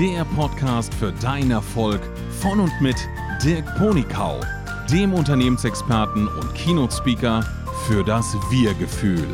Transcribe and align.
der 0.00 0.24
Podcast 0.24 0.94
für 0.94 1.12
deinen 1.12 1.50
Erfolg 1.50 2.00
von 2.40 2.58
und 2.58 2.72
mit 2.80 2.96
Dirk 3.44 3.66
Ponikau, 3.76 4.40
dem 4.90 5.12
Unternehmensexperten 5.12 6.26
und 6.26 6.54
Keynote-Speaker 6.54 7.42
für 7.86 8.02
das 8.02 8.32
Wir-Gefühl. 8.50 9.28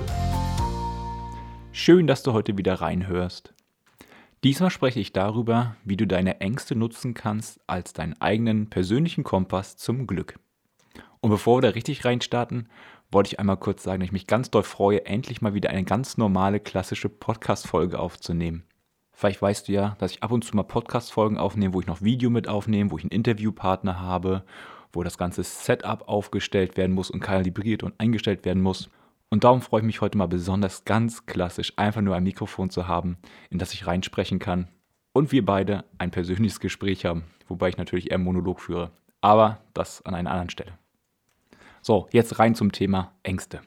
Schön, 1.71 2.09
dass 2.09 2.25
du 2.25 2.33
heute 2.33 2.59
wieder 2.59 2.75
reinhörst. 2.81 3.55
Diesmal 4.43 4.71
spreche 4.71 4.99
ich 4.99 5.13
darüber, 5.13 5.77
wie 5.85 5.97
du 5.97 6.05
deine 6.05 6.41
Ängste 6.41 6.75
nutzen 6.75 7.15
kannst 7.15 7.61
als 7.69 7.93
deinen 7.93 8.21
eigenen 8.21 8.69
persönlichen 8.69 9.23
Kompass 9.23 9.77
zum 9.77 10.09
Glück. 10.09 10.41
Und 11.21 11.31
bevor 11.31 11.59
wir 11.59 11.63
da 11.63 11.69
richtig 11.69 12.05
reinstarten, 12.05 12.69
wollte 13.13 13.29
ich 13.29 13.39
einmal 13.39 13.59
kurz 13.59 13.85
sagen, 13.85 14.01
dass 14.01 14.09
ich 14.09 14.13
mich 14.13 14.27
ganz 14.27 14.51
doll 14.51 14.65
freue, 14.65 15.07
endlich 15.07 15.41
mal 15.41 15.55
wieder 15.55 15.71
eine 15.71 15.85
ganz 15.85 16.17
normale 16.17 16.59
klassische 16.59 17.09
Podcast-Folge 17.09 18.01
aufzunehmen. 18.01 18.65
Vielleicht 19.19 19.41
weißt 19.41 19.67
du 19.67 19.73
ja, 19.73 19.97
dass 19.99 20.13
ich 20.13 20.23
ab 20.23 20.31
und 20.31 20.45
zu 20.45 20.55
mal 20.55 20.63
Podcast-Folgen 20.63 21.39
aufnehme, 21.39 21.73
wo 21.73 21.81
ich 21.81 21.87
noch 21.87 22.03
Video 22.03 22.29
mit 22.29 22.49
aufnehme, 22.49 22.91
wo 22.91 22.99
ich 22.99 23.05
einen 23.05 23.13
Interviewpartner 23.13 23.99
habe, 23.99 24.45
wo 24.93 25.03
das 25.03 25.17
ganze 25.17 25.43
Setup 25.43 26.07
aufgestellt 26.07 26.77
werden 26.77 26.95
muss 26.95 27.11
und 27.11 27.21
kalibriert 27.21 27.83
und 27.83 27.99
eingestellt 27.99 28.45
werden 28.45 28.63
muss. 28.63 28.91
Und 29.31 29.45
darum 29.45 29.63
freue 29.63 29.81
ich 29.81 29.87
mich 29.87 30.03
heute 30.03 30.19
mal 30.19 30.29
besonders 30.29 30.85
ganz 30.85 31.25
klassisch, 31.25 31.73
einfach 31.77 32.03
nur 32.03 32.15
ein 32.15 32.25
Mikrofon 32.25 32.69
zu 32.69 32.89
haben, 32.89 33.17
in 33.49 33.59
das 33.59 33.73
ich 33.73 33.87
reinsprechen 33.87 34.39
kann 34.39 34.69
und 35.15 35.33
wir 35.33 35.47
beide 35.47 35.87
ein 35.97 36.11
persönliches 36.11 36.61
Gespräch 36.61 37.07
haben, 37.07 37.25
wobei 37.49 37.71
ich 37.71 37.79
natürlich 37.79 38.11
eher 38.11 38.17
einen 38.17 38.25
Monolog 38.25 38.61
führe. 38.61 38.91
Aber 39.23 39.63
das 39.73 40.05
an 40.05 40.15
einer 40.15 40.31
anderen 40.31 40.51
Stelle. 40.51 40.75
So, 41.81 42.07
jetzt 42.13 42.39
rein 42.39 42.55
zum 42.55 42.71
Thema 42.71 43.15
Ängste. 43.23 43.63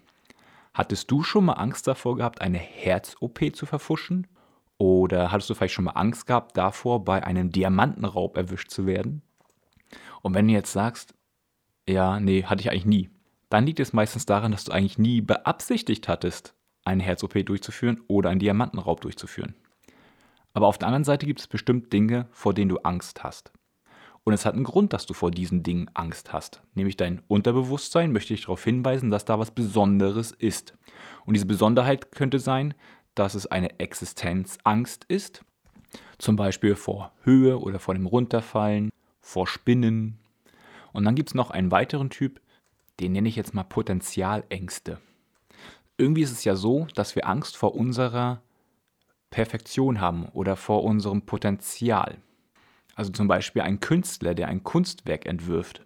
Hattest 0.75 1.09
du 1.09 1.23
schon 1.23 1.45
mal 1.45 1.53
Angst 1.53 1.87
davor 1.87 2.17
gehabt, 2.17 2.39
eine 2.39 2.59
Herz-OP 2.59 3.55
zu 3.55 3.65
verfuschen? 3.65 4.27
Oder 4.79 5.31
hattest 5.31 5.49
du 5.49 5.55
vielleicht 5.55 5.73
schon 5.73 5.85
mal 5.85 5.91
Angst 5.91 6.25
gehabt 6.25 6.55
davor, 6.57 7.03
bei 7.03 7.23
einem 7.23 7.51
Diamantenraub 7.51 8.37
erwischt 8.37 8.71
zu 8.71 8.85
werden? 8.85 9.21
Und 10.21 10.33
wenn 10.33 10.47
du 10.47 10.53
jetzt 10.53 10.71
sagst, 10.71 11.13
ja, 11.87 12.19
nee, 12.19 12.43
hatte 12.45 12.61
ich 12.61 12.71
eigentlich 12.71 12.85
nie, 12.85 13.09
dann 13.49 13.65
liegt 13.65 13.81
es 13.81 13.93
meistens 13.93 14.25
daran, 14.25 14.53
dass 14.53 14.63
du 14.63 14.71
eigentlich 14.71 14.97
nie 14.97 15.19
beabsichtigt 15.19 16.07
hattest, 16.07 16.55
eine 16.85 17.03
Herz-OP 17.03 17.45
durchzuführen 17.45 18.01
oder 18.07 18.29
einen 18.29 18.39
Diamantenraub 18.39 19.01
durchzuführen. 19.01 19.53
Aber 20.53 20.67
auf 20.67 20.77
der 20.77 20.87
anderen 20.87 21.03
Seite 21.03 21.25
gibt 21.25 21.41
es 21.41 21.47
bestimmt 21.47 21.91
Dinge, 21.91 22.27
vor 22.31 22.53
denen 22.53 22.69
du 22.69 22.77
Angst 22.77 23.21
hast. 23.23 23.51
Und 24.23 24.33
es 24.33 24.45
hat 24.45 24.53
einen 24.53 24.63
Grund, 24.63 24.93
dass 24.93 25.05
du 25.05 25.13
vor 25.13 25.31
diesen 25.31 25.63
Dingen 25.63 25.89
Angst 25.93 26.31
hast. 26.31 26.61
Nämlich 26.73 26.95
dein 26.95 27.21
Unterbewusstsein 27.27 28.11
möchte 28.11 28.33
dich 28.33 28.43
darauf 28.43 28.63
hinweisen, 28.63 29.11
dass 29.11 29.25
da 29.25 29.39
was 29.39 29.51
Besonderes 29.51 30.31
ist. 30.31 30.77
Und 31.25 31.33
diese 31.33 31.45
Besonderheit 31.45 32.11
könnte 32.11 32.39
sein, 32.39 32.75
dass 33.15 33.35
es 33.35 33.47
eine 33.47 33.79
Existenzangst 33.79 35.05
ist, 35.05 35.43
zum 36.17 36.35
Beispiel 36.35 36.75
vor 36.75 37.11
Höhe 37.23 37.59
oder 37.59 37.79
vor 37.79 37.93
dem 37.93 38.05
Runterfallen, 38.05 38.91
vor 39.21 39.47
Spinnen. 39.47 40.19
Und 40.93 41.05
dann 41.05 41.15
gibt 41.15 41.29
es 41.29 41.35
noch 41.35 41.51
einen 41.51 41.71
weiteren 41.71 42.09
Typ, 42.09 42.41
den 42.99 43.13
nenne 43.13 43.29
ich 43.29 43.35
jetzt 43.35 43.53
mal 43.53 43.63
Potenzialängste. 43.63 44.99
Irgendwie 45.97 46.21
ist 46.21 46.31
es 46.31 46.43
ja 46.43 46.55
so, 46.55 46.87
dass 46.95 47.15
wir 47.15 47.27
Angst 47.27 47.57
vor 47.57 47.75
unserer 47.75 48.41
Perfektion 49.29 50.01
haben 50.01 50.25
oder 50.29 50.55
vor 50.55 50.83
unserem 50.83 51.23
Potenzial. 51.23 52.17
Also 52.95 53.11
zum 53.11 53.27
Beispiel 53.27 53.61
ein 53.61 53.79
Künstler, 53.79 54.33
der 54.33 54.47
ein 54.47 54.63
Kunstwerk 54.63 55.25
entwirft, 55.25 55.85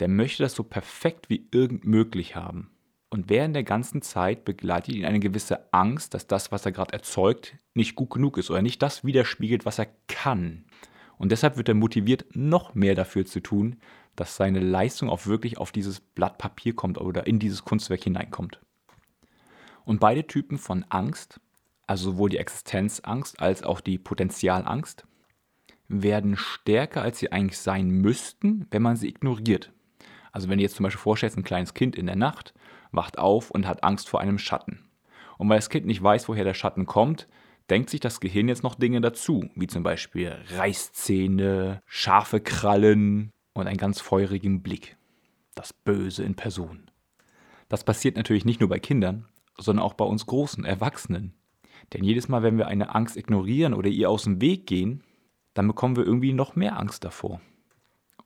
der 0.00 0.08
möchte 0.08 0.42
das 0.42 0.54
so 0.54 0.62
perfekt 0.62 1.30
wie 1.30 1.46
irgend 1.50 1.84
möglich 1.84 2.36
haben. 2.36 2.70
Und 3.14 3.30
während 3.30 3.54
der 3.54 3.62
ganzen 3.62 4.02
Zeit 4.02 4.44
begleitet 4.44 4.96
ihn 4.96 5.04
eine 5.04 5.20
gewisse 5.20 5.72
Angst, 5.72 6.14
dass 6.14 6.26
das, 6.26 6.50
was 6.50 6.66
er 6.66 6.72
gerade 6.72 6.92
erzeugt, 6.92 7.56
nicht 7.72 7.94
gut 7.94 8.10
genug 8.10 8.38
ist 8.38 8.50
oder 8.50 8.60
nicht 8.60 8.82
das 8.82 9.04
widerspiegelt, 9.04 9.64
was 9.64 9.78
er 9.78 9.86
kann. 10.08 10.64
Und 11.16 11.30
deshalb 11.30 11.56
wird 11.56 11.68
er 11.68 11.76
motiviert, 11.76 12.24
noch 12.34 12.74
mehr 12.74 12.96
dafür 12.96 13.24
zu 13.24 13.38
tun, 13.38 13.76
dass 14.16 14.34
seine 14.34 14.58
Leistung 14.58 15.10
auch 15.10 15.26
wirklich 15.26 15.58
auf 15.58 15.70
dieses 15.70 16.00
Blatt 16.00 16.38
Papier 16.38 16.74
kommt 16.74 16.98
oder 16.98 17.24
in 17.28 17.38
dieses 17.38 17.64
Kunstwerk 17.64 18.02
hineinkommt. 18.02 18.58
Und 19.84 20.00
beide 20.00 20.26
Typen 20.26 20.58
von 20.58 20.84
Angst, 20.88 21.40
also 21.86 22.10
sowohl 22.10 22.30
die 22.30 22.38
Existenzangst 22.38 23.38
als 23.38 23.62
auch 23.62 23.80
die 23.80 23.98
Potenzialangst, 23.98 25.06
werden 25.86 26.36
stärker, 26.36 27.02
als 27.02 27.20
sie 27.20 27.30
eigentlich 27.30 27.60
sein 27.60 27.90
müssten, 27.90 28.66
wenn 28.72 28.82
man 28.82 28.96
sie 28.96 29.06
ignoriert. 29.06 29.70
Also 30.32 30.48
wenn 30.48 30.58
du 30.58 30.64
jetzt 30.64 30.74
zum 30.74 30.82
Beispiel 30.82 31.00
vorstellst, 31.00 31.36
ein 31.36 31.44
kleines 31.44 31.74
Kind 31.74 31.94
in 31.94 32.06
der 32.06 32.16
Nacht 32.16 32.54
wacht 32.96 33.18
auf 33.18 33.50
und 33.50 33.66
hat 33.66 33.84
Angst 33.84 34.08
vor 34.08 34.20
einem 34.20 34.38
Schatten. 34.38 34.84
Und 35.38 35.48
weil 35.48 35.58
das 35.58 35.70
Kind 35.70 35.86
nicht 35.86 36.02
weiß, 36.02 36.28
woher 36.28 36.44
der 36.44 36.54
Schatten 36.54 36.86
kommt, 36.86 37.28
denkt 37.70 37.90
sich 37.90 38.00
das 38.00 38.20
Gehirn 38.20 38.48
jetzt 38.48 38.62
noch 38.62 38.74
Dinge 38.74 39.00
dazu, 39.00 39.48
wie 39.54 39.66
zum 39.66 39.82
Beispiel 39.82 40.36
Reißzähne, 40.50 41.82
scharfe 41.86 42.40
Krallen 42.40 43.32
und 43.52 43.66
einen 43.66 43.78
ganz 43.78 44.00
feurigen 44.00 44.62
Blick. 44.62 44.96
Das 45.54 45.72
Böse 45.72 46.24
in 46.24 46.34
Person. 46.34 46.90
Das 47.68 47.84
passiert 47.84 48.16
natürlich 48.16 48.44
nicht 48.44 48.60
nur 48.60 48.68
bei 48.68 48.78
Kindern, 48.78 49.26
sondern 49.58 49.84
auch 49.84 49.94
bei 49.94 50.04
uns 50.04 50.26
großen 50.26 50.64
Erwachsenen. 50.64 51.34
Denn 51.92 52.04
jedes 52.04 52.28
Mal, 52.28 52.42
wenn 52.42 52.58
wir 52.58 52.66
eine 52.66 52.94
Angst 52.94 53.16
ignorieren 53.16 53.74
oder 53.74 53.88
ihr 53.88 54.10
aus 54.10 54.24
dem 54.24 54.40
Weg 54.40 54.66
gehen, 54.66 55.02
dann 55.54 55.68
bekommen 55.68 55.96
wir 55.96 56.04
irgendwie 56.04 56.32
noch 56.32 56.56
mehr 56.56 56.78
Angst 56.78 57.04
davor. 57.04 57.40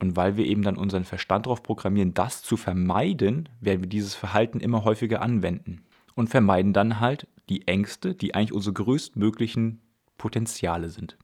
Und 0.01 0.15
weil 0.15 0.37
wir 0.37 0.45
eben 0.45 0.61
dann 0.61 0.77
unseren 0.77 1.03
Verstand 1.03 1.45
darauf 1.45 1.61
programmieren, 1.61 2.13
das 2.13 2.41
zu 2.41 2.57
vermeiden, 2.57 3.49
werden 3.59 3.81
wir 3.81 3.89
dieses 3.89 4.15
Verhalten 4.15 4.59
immer 4.59 4.83
häufiger 4.85 5.21
anwenden. 5.21 5.83
Und 6.15 6.29
vermeiden 6.29 6.73
dann 6.73 6.99
halt 6.99 7.27
die 7.49 7.67
Ängste, 7.67 8.15
die 8.15 8.35
eigentlich 8.35 8.53
unsere 8.53 8.73
größtmöglichen 8.73 9.81
Potenziale 10.17 10.89
sind. 10.89 11.17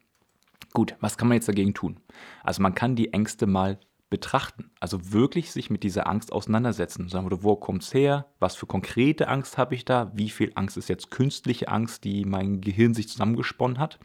Gut, 0.74 0.96
was 1.00 1.18
kann 1.18 1.28
man 1.28 1.36
jetzt 1.36 1.48
dagegen 1.48 1.74
tun? 1.74 2.00
Also 2.44 2.62
man 2.62 2.76
kann 2.76 2.96
die 2.96 3.14
Ängste 3.14 3.46
mal 3.48 3.80
betrachten, 4.10 4.72
also 4.80 5.12
wirklich 5.12 5.52
sich 5.52 5.70
mit 5.70 5.84
dieser 5.84 6.08
Angst 6.08 6.32
auseinandersetzen. 6.32 7.10
Sagen 7.10 7.30
wir, 7.30 7.44
wo 7.44 7.56
kommt 7.56 7.84
es 7.84 7.94
her? 7.94 8.28
Was 8.40 8.56
für 8.56 8.66
konkrete 8.66 9.28
Angst 9.28 9.58
habe 9.58 9.76
ich 9.76 9.84
da? 9.84 10.12
Wie 10.14 10.30
viel 10.30 10.52
Angst 10.56 10.78
ist 10.78 10.90
jetzt 10.90 11.12
künstliche 11.12 11.70
Angst, 11.70 12.04
die 12.04 12.24
mein 12.24 12.62
Gehirn 12.62 12.94
sich 12.94 13.10
zusammengesponnen 13.10 13.80
hat? 13.80 14.00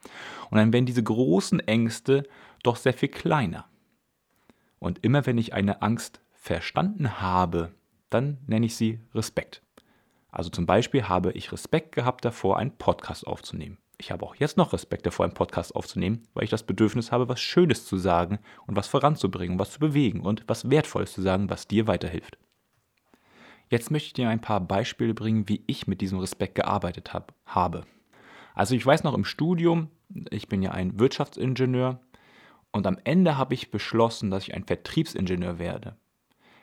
Und 0.50 0.58
dann 0.58 0.72
werden 0.72 0.86
diese 0.86 1.02
großen 1.02 1.60
Ängste 1.60 2.24
doch 2.62 2.76
sehr 2.76 2.94
viel 2.94 3.08
kleiner. 3.10 3.66
Und 4.80 5.04
immer 5.04 5.26
wenn 5.26 5.38
ich 5.38 5.54
eine 5.54 5.82
Angst 5.82 6.20
verstanden 6.32 7.20
habe, 7.20 7.72
dann 8.08 8.38
nenne 8.46 8.66
ich 8.66 8.74
sie 8.74 8.98
Respekt. 9.14 9.62
Also 10.32 10.50
zum 10.50 10.66
Beispiel 10.66 11.08
habe 11.08 11.32
ich 11.32 11.52
Respekt 11.52 11.94
gehabt 11.94 12.24
davor, 12.24 12.58
einen 12.58 12.76
Podcast 12.76 13.26
aufzunehmen. 13.26 13.78
Ich 13.98 14.10
habe 14.10 14.24
auch 14.24 14.34
jetzt 14.34 14.56
noch 14.56 14.72
Respekt 14.72 15.04
davor, 15.04 15.26
einen 15.26 15.34
Podcast 15.34 15.76
aufzunehmen, 15.76 16.22
weil 16.32 16.44
ich 16.44 16.50
das 16.50 16.62
Bedürfnis 16.62 17.12
habe, 17.12 17.28
was 17.28 17.40
Schönes 17.40 17.84
zu 17.84 17.98
sagen 17.98 18.38
und 18.66 18.74
was 18.74 18.88
voranzubringen, 18.88 19.58
was 19.58 19.72
zu 19.72 19.78
bewegen 19.78 20.22
und 20.22 20.44
was 20.46 20.70
Wertvolles 20.70 21.12
zu 21.12 21.20
sagen, 21.20 21.50
was 21.50 21.68
dir 21.68 21.86
weiterhilft. 21.86 22.38
Jetzt 23.68 23.90
möchte 23.90 24.06
ich 24.06 24.12
dir 24.14 24.30
ein 24.30 24.40
paar 24.40 24.60
Beispiele 24.60 25.12
bringen, 25.12 25.48
wie 25.48 25.62
ich 25.66 25.86
mit 25.86 26.00
diesem 26.00 26.18
Respekt 26.18 26.54
gearbeitet 26.54 27.12
hab, 27.12 27.34
habe. 27.44 27.84
Also 28.54 28.74
ich 28.74 28.84
weiß 28.84 29.04
noch 29.04 29.14
im 29.14 29.24
Studium, 29.24 29.90
ich 30.30 30.48
bin 30.48 30.62
ja 30.62 30.70
ein 30.70 30.98
Wirtschaftsingenieur 30.98 32.00
und 32.72 32.86
am 32.86 32.98
Ende 33.04 33.36
habe 33.36 33.54
ich 33.54 33.70
beschlossen, 33.70 34.30
dass 34.30 34.44
ich 34.44 34.54
ein 34.54 34.64
Vertriebsingenieur 34.64 35.58
werde. 35.58 35.96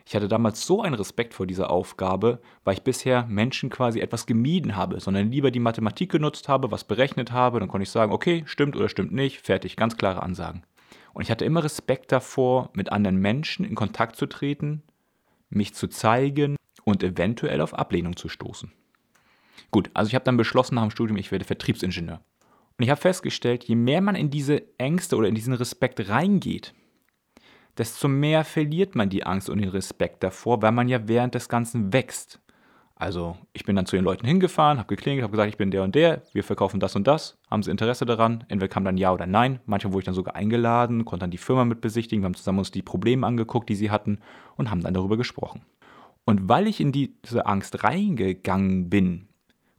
Ich 0.05 0.15
hatte 0.15 0.29
damals 0.29 0.65
so 0.65 0.81
einen 0.81 0.95
Respekt 0.95 1.33
vor 1.33 1.45
dieser 1.45 1.69
Aufgabe, 1.69 2.39
weil 2.63 2.75
ich 2.75 2.83
bisher 2.83 3.25
Menschen 3.25 3.69
quasi 3.69 3.99
etwas 3.99 4.25
gemieden 4.25 4.77
habe, 4.77 5.01
sondern 5.01 5.31
lieber 5.31 5.51
die 5.51 5.59
Mathematik 5.59 6.09
genutzt 6.09 6.47
habe, 6.47 6.71
was 6.71 6.85
berechnet 6.85 7.33
habe, 7.33 7.59
dann 7.59 7.67
konnte 7.67 7.83
ich 7.83 7.89
sagen, 7.89 8.13
okay, 8.13 8.43
stimmt 8.45 8.77
oder 8.77 8.87
stimmt 8.87 9.11
nicht, 9.11 9.41
fertig, 9.41 9.75
ganz 9.75 9.97
klare 9.97 10.23
Ansagen. 10.23 10.63
Und 11.13 11.23
ich 11.23 11.31
hatte 11.31 11.43
immer 11.43 11.61
Respekt 11.61 12.13
davor, 12.13 12.69
mit 12.73 12.89
anderen 12.89 13.17
Menschen 13.17 13.65
in 13.65 13.75
Kontakt 13.75 14.15
zu 14.15 14.27
treten, 14.27 14.81
mich 15.49 15.73
zu 15.73 15.87
zeigen 15.89 16.55
und 16.85 17.03
eventuell 17.03 17.59
auf 17.59 17.73
Ablehnung 17.73 18.15
zu 18.15 18.29
stoßen. 18.29 18.71
Gut, 19.71 19.89
also 19.93 20.07
ich 20.07 20.15
habe 20.15 20.23
dann 20.23 20.37
beschlossen 20.37 20.75
nach 20.75 20.83
dem 20.83 20.91
Studium, 20.91 21.17
ich 21.17 21.31
werde 21.31 21.43
Vertriebsingenieur. 21.43 22.21
Und 22.77 22.83
ich 22.83 22.89
habe 22.89 23.01
festgestellt, 23.01 23.63
je 23.63 23.75
mehr 23.75 24.01
man 24.01 24.15
in 24.15 24.29
diese 24.29 24.63
Ängste 24.77 25.15
oder 25.15 25.27
in 25.27 25.35
diesen 25.35 25.53
Respekt 25.53 26.09
reingeht, 26.09 26.73
desto 27.77 28.07
mehr 28.07 28.43
verliert 28.43 28.95
man 28.95 29.09
die 29.09 29.23
Angst 29.23 29.49
und 29.49 29.59
den 29.59 29.69
Respekt 29.69 30.23
davor, 30.23 30.61
weil 30.61 30.71
man 30.71 30.87
ja 30.87 31.07
während 31.07 31.35
des 31.35 31.49
Ganzen 31.49 31.91
wächst. 31.93 32.39
Also 32.95 33.37
ich 33.53 33.63
bin 33.63 33.75
dann 33.75 33.85
zu 33.85 33.95
den 33.95 34.05
Leuten 34.05 34.25
hingefahren, 34.25 34.79
habe 34.79 34.87
geklingelt, 34.87 35.23
habe 35.23 35.31
gesagt, 35.31 35.49
ich 35.49 35.57
bin 35.57 35.69
der 35.69 35.83
und 35.83 35.93
der, 35.93 36.23
wir 36.33 36.43
verkaufen 36.43 36.79
das 36.79 36.95
und 36.95 37.05
das, 37.05 37.37
haben 37.49 37.61
sie 37.61 37.69
Interesse 37.69 38.05
daran? 38.05 38.43
Entweder 38.47 38.69
kam 38.69 38.85
dann 38.85 38.97
ja 38.97 39.13
oder 39.13 39.27
nein. 39.27 39.59
Manchmal 39.67 39.93
wurde 39.93 40.01
ich 40.01 40.05
dann 40.05 40.15
sogar 40.15 40.35
eingeladen, 40.35 41.05
konnte 41.05 41.23
dann 41.23 41.31
die 41.31 41.37
Firma 41.37 41.63
mit 41.65 41.79
besichtigen, 41.79 42.23
wir 42.23 42.25
haben 42.25 42.33
zusammen 42.33 42.59
uns 42.59 42.71
die 42.71 42.81
Probleme 42.81 43.25
angeguckt, 43.25 43.69
die 43.69 43.75
sie 43.75 43.91
hatten 43.91 44.19
und 44.55 44.71
haben 44.71 44.81
dann 44.81 44.95
darüber 44.95 45.17
gesprochen. 45.17 45.61
Und 46.25 46.49
weil 46.49 46.67
ich 46.67 46.81
in 46.81 46.91
diese 46.91 47.45
Angst 47.45 47.83
reingegangen 47.83 48.89
bin, 48.89 49.26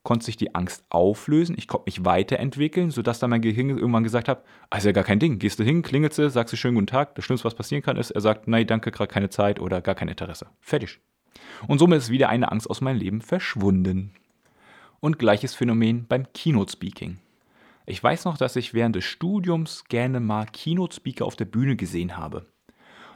konnte 0.09 0.25
sich 0.25 0.39
die 0.39 0.55
Angst 0.55 0.87
auflösen, 0.89 1.55
ich 1.59 1.69
konnte 1.69 1.85
mich 1.85 2.03
weiterentwickeln, 2.03 2.91
sodass 2.91 3.19
dann 3.19 3.29
mein 3.29 3.43
Gehirn 3.43 3.69
irgendwann 3.69 4.05
gesagt 4.05 4.27
hat, 4.27 4.43
also 4.71 4.89
ja 4.89 4.93
gar 4.93 5.05
kein 5.05 5.19
Ding, 5.19 5.39
gehst 5.39 5.59
du 5.59 5.65
hin, 5.65 5.83
klingelst 5.83 6.17
du, 6.17 6.31
sagst 6.31 6.51
du 6.51 6.57
schönen 6.57 6.77
guten 6.77 6.87
Tag, 6.87 7.15
das 7.15 7.27
Schlimmste, 7.27 7.45
was 7.45 7.55
passieren 7.55 7.83
kann, 7.83 7.99
ist, 7.99 8.13
er 8.13 8.23
sagt, 8.23 8.49
nein, 8.49 8.67
danke, 8.67 8.91
gerade 8.91 9.13
keine 9.13 9.29
Zeit 9.29 9.61
oder 9.61 9.83
gar 9.83 9.95
kein 9.95 10.09
Interesse. 10.09 10.47
Fertig. 10.63 10.99
Und 11.67 11.79
somit 11.79 11.99
ist 11.99 12.09
wieder 12.09 12.31
eine 12.31 12.51
Angst 12.51 12.71
aus 12.71 12.81
meinem 12.81 12.97
Leben 12.97 13.21
verschwunden. 13.21 14.13
Und 15.01 15.19
gleiches 15.19 15.55
Phänomen 15.55 16.07
beim 16.09 16.25
Keynote 16.33 16.73
Speaking. 16.73 17.19
Ich 17.85 18.03
weiß 18.03 18.25
noch, 18.25 18.39
dass 18.39 18.57
ich 18.57 18.73
während 18.73 18.97
des 18.97 19.05
Studiums 19.05 19.85
gerne 19.91 20.21
mal 20.21 20.47
Keynote-Speaker 20.47 21.27
auf 21.27 21.37
der 21.37 21.45
Bühne 21.45 21.77
gesehen 21.77 22.17
habe. 22.17 22.47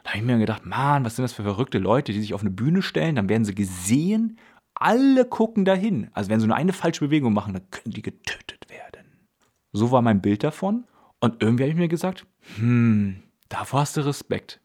Da 0.03 0.11
habe 0.11 0.19
ich 0.19 0.25
mir 0.25 0.37
gedacht, 0.37 0.67
Mann, 0.67 1.03
was 1.05 1.15
sind 1.15 1.23
das 1.23 1.33
für 1.33 1.43
verrückte 1.43 1.79
Leute, 1.79 2.11
die 2.11 2.21
sich 2.21 2.35
auf 2.35 2.41
eine 2.41 2.51
Bühne 2.51 2.83
stellen, 2.83 3.15
dann 3.15 3.29
werden 3.29 3.45
sie 3.45 3.55
gesehen, 3.55 4.37
alle 4.75 5.25
gucken 5.25 5.65
dahin. 5.65 6.09
Also 6.13 6.29
wenn 6.29 6.39
sie 6.39 6.47
nur 6.47 6.55
eine 6.55 6.73
falsche 6.73 7.05
Bewegung 7.05 7.33
machen, 7.33 7.53
dann 7.53 7.69
können 7.71 7.93
die 7.93 8.01
getötet 8.01 8.69
werden. 8.69 9.27
So 9.71 9.91
war 9.91 10.01
mein 10.01 10.21
Bild 10.21 10.43
davon. 10.43 10.85
Und 11.19 11.41
irgendwie 11.41 11.63
habe 11.63 11.71
ich 11.71 11.77
mir 11.77 11.87
gesagt, 11.87 12.25
hm, 12.57 13.23
davor 13.49 13.81
hast 13.81 13.97
du 13.97 14.01
Respekt. 14.01 14.59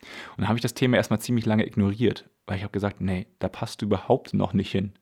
Und 0.00 0.42
dann 0.42 0.48
habe 0.48 0.58
ich 0.58 0.62
das 0.62 0.74
Thema 0.74 0.96
erstmal 0.96 1.20
ziemlich 1.20 1.46
lange 1.46 1.66
ignoriert, 1.66 2.28
weil 2.46 2.56
ich 2.56 2.62
habe 2.62 2.72
gesagt, 2.72 3.00
nee, 3.00 3.26
da 3.38 3.48
passt 3.48 3.82
du 3.82 3.86
überhaupt 3.86 4.34
noch 4.34 4.52
nicht 4.52 4.70
hin. 4.70 4.92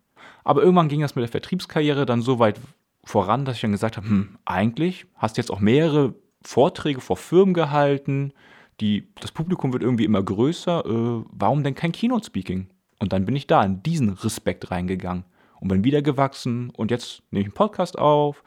Aber 0.44 0.62
irgendwann 0.62 0.88
ging 0.88 1.00
das 1.00 1.14
mit 1.14 1.22
der 1.22 1.28
Vertriebskarriere 1.30 2.06
dann 2.06 2.22
so 2.22 2.38
weit 2.38 2.60
voran, 3.02 3.44
dass 3.44 3.56
ich 3.56 3.62
dann 3.62 3.72
gesagt 3.72 3.96
habe, 3.96 4.08
hm, 4.08 4.38
eigentlich 4.44 5.06
hast 5.14 5.36
du 5.36 5.40
jetzt 5.40 5.50
auch 5.50 5.60
mehrere 5.60 6.14
Vorträge 6.42 7.00
vor 7.00 7.16
Firmen 7.16 7.54
gehalten, 7.54 8.32
die, 8.80 9.08
das 9.20 9.32
Publikum 9.32 9.72
wird 9.72 9.82
irgendwie 9.82 10.04
immer 10.04 10.22
größer, 10.22 10.84
äh, 10.84 11.24
warum 11.30 11.62
denn 11.62 11.74
kein 11.74 11.92
Keynote-Speaking? 11.92 12.68
Und 12.98 13.12
dann 13.12 13.24
bin 13.24 13.36
ich 13.36 13.46
da 13.46 13.62
in 13.62 13.82
diesen 13.82 14.10
Respekt 14.10 14.70
reingegangen 14.70 15.24
und 15.60 15.68
bin 15.68 15.84
wieder 15.84 16.02
gewachsen 16.02 16.70
und 16.70 16.90
jetzt 16.90 17.22
nehme 17.30 17.40
ich 17.40 17.46
einen 17.46 17.54
Podcast 17.54 17.98
auf, 17.98 18.44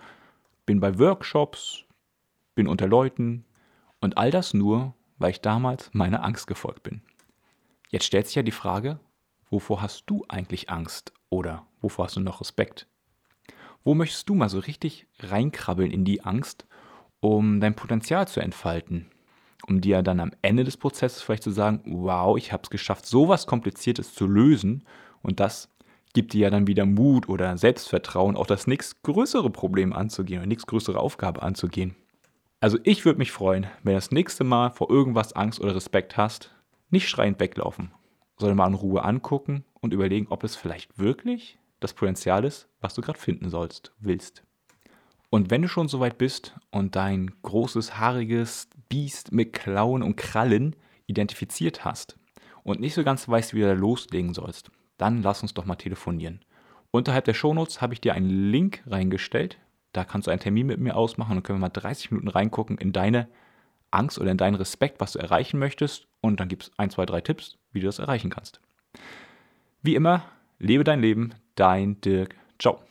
bin 0.65 0.79
bei 0.79 0.99
Workshops, 0.99 1.83
bin 2.55 2.67
unter 2.67 2.88
Leuten 2.88 3.45
und 3.99 4.17
all 4.17 4.31
das 4.31 4.53
nur, 4.53 4.94
weil 5.17 5.31
ich 5.31 5.41
damals 5.41 5.89
meiner 5.94 6.23
Angst 6.23 6.47
gefolgt 6.47 6.83
bin. 6.83 7.01
Jetzt 7.89 8.05
stellt 8.05 8.27
sich 8.27 8.35
ja 8.35 8.44
die 8.44 8.51
Frage, 8.51 8.99
wovor 9.49 9.81
hast 9.81 10.03
du 10.07 10.25
eigentlich 10.27 10.69
Angst 10.69 11.13
oder 11.29 11.65
wovor 11.81 12.05
hast 12.05 12.17
du 12.17 12.19
noch 12.19 12.41
Respekt? 12.41 12.88
Wo 13.83 13.95
möchtest 13.95 14.27
du 14.27 14.35
mal 14.35 14.49
so 14.49 14.59
richtig 14.59 15.07
reinkrabbeln 15.19 15.91
in 15.91 16.03
die 16.03 16.23
Angst, 16.23 16.67
um 17.19 17.61
dein 17.61 17.75
Potenzial 17.75 18.27
zu 18.27 18.41
entfalten? 18.41 19.09
Um 19.65 19.81
dir 19.81 20.04
dann 20.04 20.19
am 20.19 20.31
Ende 20.42 20.63
des 20.63 20.77
Prozesses 20.77 21.21
vielleicht 21.21 21.44
zu 21.44 21.51
sagen, 21.51 21.81
wow, 21.86 22.38
ich 22.38 22.51
habe 22.51 22.63
es 22.63 22.69
geschafft, 22.69 23.06
sowas 23.06 23.48
Kompliziertes 23.48 24.13
zu 24.13 24.27
lösen 24.27 24.83
und 25.21 25.39
das 25.39 25.69
gibt 26.13 26.33
dir 26.33 26.42
ja 26.42 26.50
dann 26.50 26.68
wieder 26.68 26.86
Mut 26.86 27.30
oder 27.30 27.57
Selbstvertrauen, 27.57 28.38
auch 28.38 28.48
das 28.48 28.68
nächst 28.68 29.04
größere 29.04 29.50
Problem 29.50 29.94
anzugehen 29.94 30.39
oder 30.39 30.48
nächst 30.48 30.68
größere 30.68 31.00
Aufgabe 31.00 31.42
anzugehen. 31.42 31.95
Also 32.59 32.80
ich 32.83 33.06
würde 33.06 33.19
mich 33.19 33.31
freuen, 33.31 33.68
wenn 33.83 33.94
du 33.94 33.98
das 33.98 34.12
nächste 34.12 34.44
Mal 34.44 34.71
vor 34.71 34.89
irgendwas 34.89 35.33
Angst 35.33 35.59
oder 35.59 35.75
Respekt 35.75 36.18
hast, 36.18 36.56
nicht 36.89 37.07
schreiend 37.07 37.39
weglaufen, 37.39 37.92
sondern 38.38 38.57
mal 38.57 38.68
in 38.68 38.74
Ruhe 38.74 39.04
angucken 39.04 39.63
und 39.80 39.94
überlegen, 39.94 40.27
ob 40.30 40.44
es 40.44 40.56
vielleicht 40.56 40.98
wirklich 40.98 41.59
das 41.80 41.94
Potenzial 41.94 42.45
ist, 42.45 42.68
was 42.81 42.95
du 42.95 43.01
gerade 43.01 43.19
finden 43.19 43.50
sollst, 43.50 43.94
willst. 44.00 44.44
Und 45.29 45.51
wenn 45.51 45.62
du 45.62 45.68
schon 45.68 45.88
so 45.88 46.00
weit 46.00 46.18
bist 46.18 46.56
und 46.71 46.95
dein 46.95 47.31
großes, 47.41 47.97
haariges 47.97 48.69
Biest 48.89 49.31
mit 49.31 49.53
Klauen 49.53 50.01
und 50.01 50.15
Krallen 50.15 50.75
identifiziert 51.06 51.83
hast 51.83 52.18
und 52.63 52.79
nicht 52.79 52.94
so 52.94 53.03
ganz 53.03 53.27
weißt, 53.27 53.53
wie 53.53 53.62
du 53.62 53.68
da 53.68 53.74
loslegen 53.74 54.33
sollst, 54.33 54.71
dann 54.97 55.21
lass 55.21 55.41
uns 55.41 55.53
doch 55.53 55.65
mal 55.65 55.75
telefonieren. 55.75 56.39
Unterhalb 56.91 57.25
der 57.25 57.33
Shownotes 57.33 57.81
habe 57.81 57.94
ich 57.94 58.01
dir 58.01 58.13
einen 58.13 58.51
Link 58.51 58.83
reingestellt. 58.88 59.57
Da 59.91 60.06
kannst 60.06 60.27
du 60.27 60.31
einen 60.31 60.39
Termin 60.39 60.68
mit 60.68 60.79
mir 60.79 60.95
ausmachen 60.95 61.38
und 61.38 61.44
können 61.44 61.59
wir 61.59 61.68
mal 61.68 61.69
30 61.69 62.12
Minuten 62.12 62.30
reingucken 62.30 62.77
in 62.77 62.94
deine 62.94 63.27
Angst 63.91 64.19
oder 64.19 64.31
in 64.31 64.38
deinen 64.38 64.56
Respekt, 64.56 65.00
was 65.00 65.13
du 65.13 65.19
erreichen 65.19 65.59
möchtest. 65.59 66.07
Und 66.21 66.39
dann 66.39 66.47
gibt 66.47 66.63
es 66.63 66.71
ein, 66.77 66.89
zwei, 66.89 67.06
drei 67.06 67.21
Tipps, 67.21 67.57
wie 67.71 67.80
du 67.80 67.85
das 67.85 68.00
erreichen 68.00 68.30
kannst. 68.30 68.59
Wie 69.81 69.95
immer, 69.95 70.23
lebe 70.59 70.83
dein 70.83 71.01
Leben, 71.01 71.33
dein 71.56 72.00
Dirk. 72.01 72.35
Ciao. 72.59 72.86